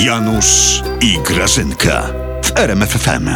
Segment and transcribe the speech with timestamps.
[0.00, 2.06] Janusz i Grażynka
[2.44, 3.28] w RMFFM.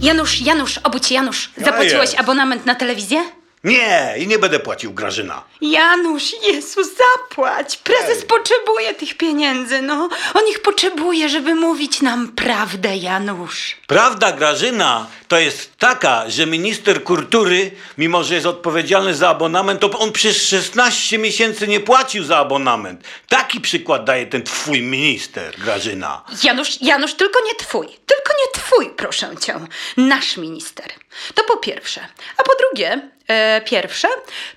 [0.00, 1.50] Janusz, Janusz, obudź się, Janusz.
[1.56, 3.24] Zapłaciłeś abonament na telewizję?
[3.64, 5.42] Nie, i nie będę płacił Grażyna.
[5.60, 7.76] Janusz, Jezu, zapłać!
[7.76, 8.26] Prezes Ej.
[8.26, 10.08] potrzebuje tych pieniędzy, no.
[10.34, 13.76] On ich potrzebuje, żeby mówić nam prawdę, Janusz.
[13.86, 19.90] Prawda Grażyna to jest taka, że minister kultury, mimo że jest odpowiedzialny za abonament, to
[19.98, 23.04] on przez 16 miesięcy nie płacił za abonament.
[23.28, 26.22] Taki przykład daje ten twój minister, Grażyna.
[26.44, 27.86] Janusz, Janusz, tylko nie twój.
[28.24, 29.54] Tylko nie twój, proszę cię.
[29.96, 30.86] Nasz minister.
[31.34, 32.00] To po pierwsze.
[32.36, 34.08] A po drugie, e, pierwsze,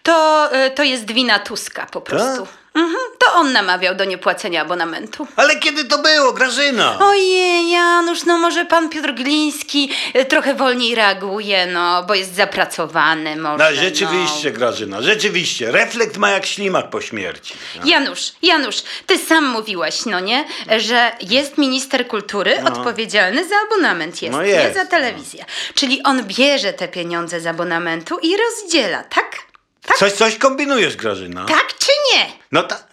[0.03, 2.47] to, e, to jest wina Tuska po prostu.
[2.75, 2.95] Mhm,
[3.27, 5.27] to on namawiał do niepłacenia abonamentu.
[5.35, 6.99] Ale kiedy to było, Grażyna?
[7.01, 13.35] Ojej, Janusz, no może pan Piotr Gliński e, trochę wolniej reaguje, no, bo jest zapracowany
[13.35, 13.63] może.
[13.63, 15.71] No, rzeczywiście, Grażyna, rzeczywiście.
[15.71, 17.53] Reflekt ma jak ślimak po śmierci.
[17.75, 17.81] No.
[17.85, 20.45] Janusz, Janusz, ty sam mówiłeś, no nie,
[20.77, 24.89] że jest minister kultury odpowiedzialny za abonament, jest, No nie jest, za no.
[24.89, 25.45] telewizję.
[25.73, 29.37] Czyli on bierze te pieniądze z abonamentu i rozdziela, tak?
[29.85, 31.45] Tak, Coś, coś kombinujesz, Grażyna?
[31.45, 32.25] tak czy nie?
[32.51, 32.87] No tak.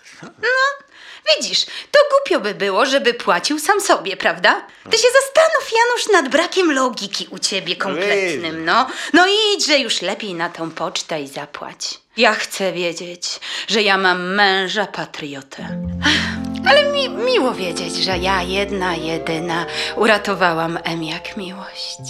[1.37, 4.67] Widzisz, to głupio by było, żeby płacił sam sobie, prawda?
[4.91, 8.87] Ty się zastanów, Janusz, nad brakiem logiki u ciebie kompletnym, no.
[9.13, 11.99] No idźże już lepiej na tą pocztę i zapłać.
[12.17, 15.87] Ja chcę wiedzieć, że ja mam męża patriotę.
[16.69, 22.01] Ale mi, miło wiedzieć, że ja jedna, jedyna uratowałam M jak miłość.